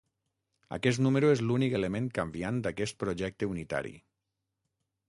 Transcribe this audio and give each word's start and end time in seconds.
Aquest 0.77 1.01
número 1.07 1.29
és 1.33 1.43
l'únic 1.49 1.75
element 1.81 2.09
canviant 2.17 2.59
d'aquest 2.65 3.01
projecte 3.05 3.53
unitari. 3.55 3.97